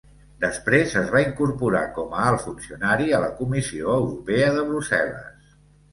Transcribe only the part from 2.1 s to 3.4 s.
a alt funcionari a la